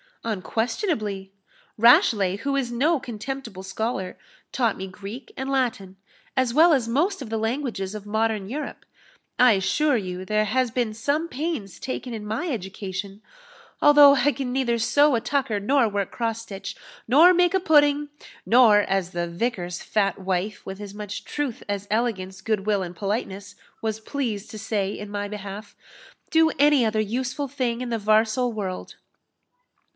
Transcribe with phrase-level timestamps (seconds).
[0.23, 1.31] "Unquestionably.
[1.77, 4.17] Rashleigh, who is no contemptible scholar,
[4.51, 5.95] taught me Greek and Latin,
[6.37, 8.85] as well as most of the languages of modern Europe.
[9.39, 13.21] I assure you there has been some pains taken in my education,
[13.81, 16.75] although I can neither sew a tucker, nor work cross stitch,
[17.07, 18.09] nor make a pudding,
[18.45, 22.95] nor as the vicar's fat wife, with as much truth as elegance, good will, and
[22.95, 25.75] politeness, was pleased to say in my behalf
[26.31, 28.97] do any other useful thing in the varsal world."